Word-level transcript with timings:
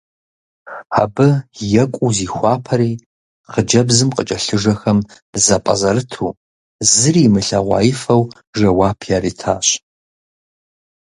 Абы 1.01 1.27
екӀуу 1.81 2.11
зихуапэри, 2.17 2.91
хъыджэбзым 3.51 4.09
къыкӀэлъыжэхэм 4.15 4.99
зэпӀэзэрыту, 5.43 6.31
зыри 6.91 7.21
имылъэгъуаифэу 7.27 8.23
жэуап 8.57 8.99
яритащ. 9.15 9.67